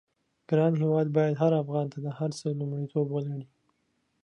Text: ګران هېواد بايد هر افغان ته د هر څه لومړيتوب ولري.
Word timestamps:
ګران 0.49 0.73
هېواد 0.81 1.07
بايد 1.15 1.35
هر 1.41 1.51
افغان 1.61 1.85
ته 1.93 1.97
د 2.05 2.07
هر 2.17 2.29
څه 2.39 2.47
لومړيتوب 2.59 3.07
ولري. 3.11 3.47